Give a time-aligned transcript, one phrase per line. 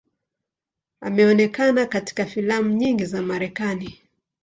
[1.01, 4.01] Ameonekana katika filamu nyingi za Marekani.